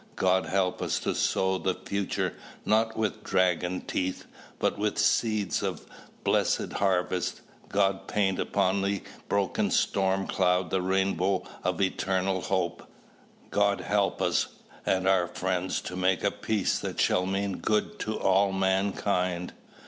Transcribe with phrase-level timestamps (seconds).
[0.15, 2.33] God help us to sow the future
[2.65, 4.25] not with dragon's teeth,
[4.57, 5.85] but with seeds of
[6.23, 7.41] blessed harvest.
[7.69, 12.89] God paint upon the broken storm cloud the rainbow of eternal hope.
[13.51, 14.47] God help us
[14.87, 19.53] and our friends to make a peace that shall mean good to all mankind.